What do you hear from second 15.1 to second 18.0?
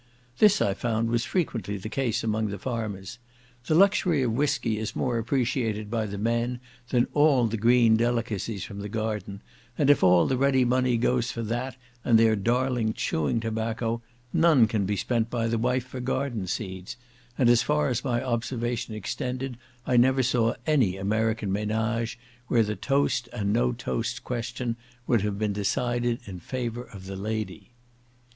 by the wife for garden seeds; and as far